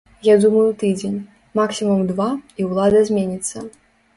Я 0.27 0.35
думаю 0.45 0.63
тыдзень, 0.83 1.19
максімум 1.59 2.01
два 2.13 2.27
і 2.63 2.71
ўлада 2.71 3.07
зменіцца. 3.11 3.57